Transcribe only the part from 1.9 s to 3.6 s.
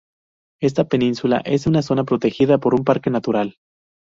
protegida por un parque natural.